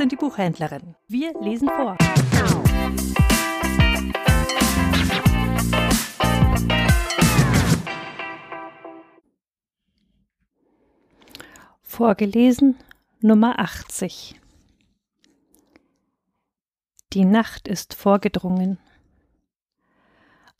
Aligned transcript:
und 0.00 0.12
die 0.12 0.16
Buchhändlerin. 0.16 0.94
Wir 1.08 1.32
lesen 1.40 1.68
vor. 1.68 1.96
Vorgelesen 11.82 12.76
Nummer 13.20 13.58
80 13.58 14.40
Die 17.12 17.24
Nacht 17.24 17.66
ist 17.66 17.94
vorgedrungen. 17.94 18.78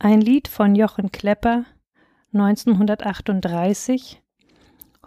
Ein 0.01 0.21
Lied 0.21 0.49
von 0.49 0.75
Jochen 0.75 1.13
Klepper 1.13 1.65
1938 2.33 4.21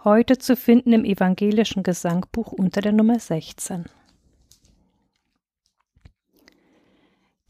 heute 0.04 0.38
zu 0.38 0.56
finden 0.56 0.92
im 0.92 1.04
evangelischen 1.04 1.82
Gesangbuch 1.82 2.52
unter 2.52 2.80
der 2.80 2.92
Nummer 2.92 3.18
16. 3.18 3.84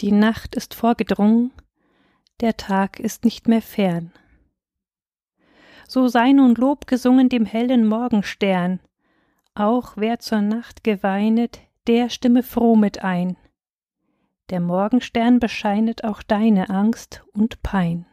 Die 0.02 0.12
Nacht 0.12 0.55
ist 0.55 0.74
vorgedrungen, 0.74 1.52
der 2.41 2.56
Tag 2.56 3.01
ist 3.01 3.24
nicht 3.24 3.48
mehr 3.48 3.62
fern. 3.62 4.12
So 5.88 6.09
sei 6.09 6.33
nun 6.33 6.55
Lob 6.55 6.87
gesungen 6.87 7.28
dem 7.28 7.47
hellen 7.47 7.87
Morgenstern, 7.87 8.80
auch 9.55 9.92
wer 9.97 10.19
zur 10.19 10.42
Nacht 10.42 10.84
geweinet, 10.84 11.61
der 11.87 12.11
stimme 12.11 12.42
froh 12.42 12.77
mit 12.77 13.02
ein. 13.02 13.37
Der 14.51 14.61
Morgenstern 14.61 15.41
bescheinet 15.41 16.05
auch 16.05 16.23
deine 16.23 16.69
Angst 16.69 17.25
und 17.33 17.62
Pein 17.62 18.06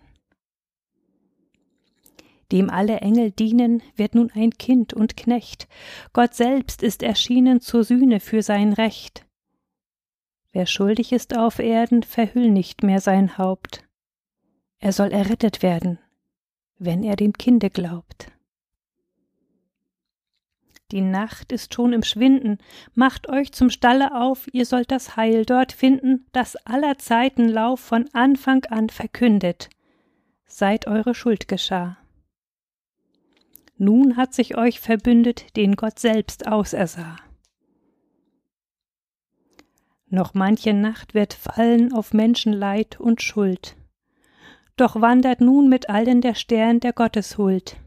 dem 2.52 2.70
alle 2.70 2.98
Engel 3.02 3.32
dienen, 3.32 3.84
wird 3.96 4.16
nun 4.16 4.32
ein 4.34 4.52
Kind 4.52 4.94
und 4.94 5.16
Knecht. 5.16 5.68
Gott 6.14 6.34
selbst 6.34 6.82
ist 6.82 7.04
erschienen 7.04 7.62
zur 7.62 7.84
Sühne 7.84 8.20
für 8.20 8.42
sein 8.42 8.74
Recht. 8.74 9.26
Wer 10.52 10.66
schuldig 10.66 11.12
ist 11.12 11.38
auf 11.38 11.60
Erden, 11.60 12.04
verhüll 12.04 12.50
nicht 12.50 12.84
mehr 12.84 13.02
sein 13.02 13.38
Haupt. 13.38 13.84
Er 14.80 14.94
soll 14.94 15.12
errettet 15.12 15.62
werden, 15.62 16.00
wenn 16.78 17.04
er 17.04 17.16
dem 17.16 17.34
Kinde 17.34 17.70
glaubt. 17.70 18.32
Die 20.92 21.02
Nacht 21.02 21.52
ist 21.52 21.76
schon 21.76 21.94
im 21.94 22.02
Schwinden, 22.02 22.58
macht 22.96 23.30
euch 23.30 23.52
zum 23.52 23.70
Stalle 23.70 24.16
auf, 24.20 24.48
ihr 24.54 24.66
sollt 24.66 24.90
das 24.90 25.16
Heil 25.16 25.46
dort 25.46 25.72
finden, 25.72 26.26
das 26.32 26.56
aller 26.66 26.98
Zeiten 26.98 27.48
Lauf 27.48 27.80
von 27.80 28.10
Anfang 28.14 28.66
an 28.66 28.90
verkündet, 28.90 29.70
seit 30.48 30.88
eure 30.88 31.14
Schuld 31.14 31.48
geschah. 31.48 31.98
Nun 33.78 34.18
hat 34.18 34.34
sich 34.34 34.58
euch 34.58 34.80
verbündet, 34.80 35.56
den 35.56 35.76
Gott 35.76 36.00
selbst 36.00 36.48
ausersah. 36.48 37.18
Noch 40.10 40.34
manche 40.34 40.74
Nacht 40.74 41.14
wird 41.14 41.34
fallen 41.34 41.94
auf 41.94 42.14
Menschenleid 42.14 43.00
und 43.00 43.22
Schuld. 43.22 43.76
Doch 44.76 45.02
wandert 45.02 45.42
nun 45.42 45.70
mit 45.70 45.90
allen 45.90 46.22
der 46.22 46.36
Stern 46.36 46.80
der 46.80 46.94
Gotteshuld. 46.94 47.78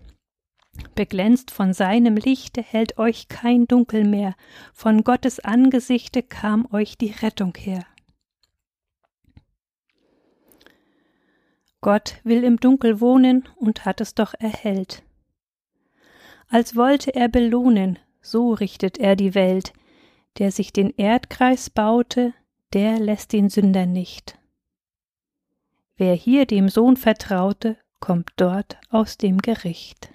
Beglänzt 0.94 1.50
von 1.50 1.72
seinem 1.72 2.16
Lichte 2.16 2.62
hält 2.62 2.98
euch 2.98 3.28
kein 3.28 3.66
Dunkel 3.66 4.04
mehr, 4.04 4.34
von 4.72 5.04
Gottes 5.04 5.40
Angesichte 5.40 6.22
kam 6.22 6.66
euch 6.72 6.96
die 6.96 7.10
Rettung 7.10 7.54
her. 7.56 7.84
Gott 11.80 12.20
will 12.22 12.44
im 12.44 12.58
Dunkel 12.58 13.00
wohnen 13.00 13.48
und 13.56 13.84
hat 13.84 14.00
es 14.00 14.14
doch 14.14 14.34
erhellt 14.38 15.02
als 16.52 16.76
wollte 16.76 17.14
er 17.14 17.28
belohnen, 17.28 17.98
so 18.20 18.52
richtet 18.52 18.98
er 18.98 19.16
die 19.16 19.34
Welt, 19.34 19.72
der 20.38 20.50
sich 20.50 20.72
den 20.72 20.90
Erdkreis 20.96 21.70
baute, 21.70 22.34
der 22.72 22.98
lässt 22.98 23.32
den 23.32 23.50
Sünder 23.50 23.86
nicht. 23.86 24.38
Wer 25.96 26.14
hier 26.14 26.46
dem 26.46 26.68
Sohn 26.68 26.96
vertraute, 26.96 27.76
kommt 28.00 28.30
dort 28.36 28.78
aus 28.88 29.18
dem 29.18 29.38
Gericht. 29.38 30.12